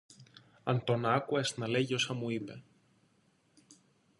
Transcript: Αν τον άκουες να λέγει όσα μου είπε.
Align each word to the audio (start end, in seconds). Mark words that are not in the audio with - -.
Αν 0.63 0.83
τον 0.83 1.05
άκουες 1.05 1.57
να 1.57 1.67
λέγει 1.67 1.93
όσα 1.93 2.13
μου 2.13 2.29
είπε. 2.29 2.63